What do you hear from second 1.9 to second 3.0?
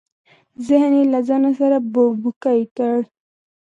بوړبوکۍ کړ.